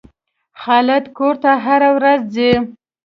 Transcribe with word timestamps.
خالد 0.61 1.05
کور 1.17 1.35
ته 1.43 1.51
هره 1.65 1.89
ورځ 1.97 2.21
ځي. 2.35 2.51